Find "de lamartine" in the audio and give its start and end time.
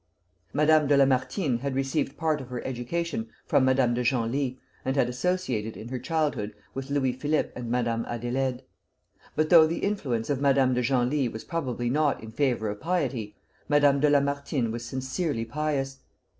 0.87-1.59, 13.99-14.71